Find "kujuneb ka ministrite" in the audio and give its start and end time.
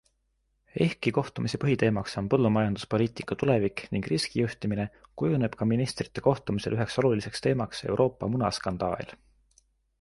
5.23-6.27